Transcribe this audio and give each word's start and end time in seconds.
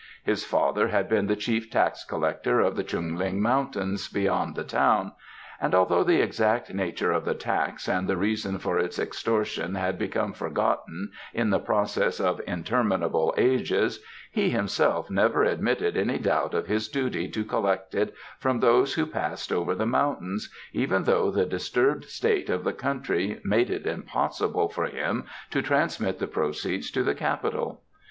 His 0.23 0.43
father 0.43 0.87
had 0.87 1.07
been 1.07 1.27
the 1.27 1.35
chief 1.35 1.69
tax 1.69 2.03
collector 2.03 2.59
of 2.59 2.75
the 2.75 2.83
Chunling 2.83 3.39
mountains, 3.39 4.07
beyond 4.09 4.55
the 4.55 4.63
town, 4.63 5.11
and 5.61 5.75
although 5.75 6.03
the 6.03 6.23
exact 6.23 6.73
nature 6.73 7.11
of 7.11 7.23
the 7.23 7.35
tax 7.35 7.87
and 7.87 8.07
the 8.07 8.17
reason 8.17 8.57
for 8.57 8.79
its 8.79 8.97
extortion 8.97 9.75
had 9.75 9.99
become 9.99 10.33
forgotten 10.33 11.11
in 11.35 11.51
the 11.51 11.59
process 11.59 12.19
of 12.19 12.41
interminable 12.47 13.31
ages, 13.37 13.99
he 14.31 14.49
himself 14.49 15.11
never 15.11 15.43
admitted 15.43 15.95
any 15.95 16.17
doubt 16.17 16.55
of 16.55 16.65
his 16.65 16.87
duty 16.89 17.27
to 17.29 17.45
collect 17.45 17.93
it 17.93 18.11
from 18.39 18.59
all 18.63 18.87
who 18.87 19.05
passed 19.05 19.53
over 19.53 19.75
the 19.75 19.85
mountains, 19.85 20.49
even 20.73 21.03
though 21.03 21.29
the 21.29 21.45
disturbed 21.45 22.05
state 22.05 22.49
of 22.49 22.63
the 22.63 22.73
country 22.73 23.39
made 23.45 23.69
it 23.69 23.85
impossible 23.85 24.67
for 24.67 24.85
him 24.85 25.25
to 25.51 25.61
transmit 25.61 26.17
the 26.17 26.25
proceeds 26.25 26.89
to 26.89 27.03
the 27.03 27.13
capital. 27.13 27.83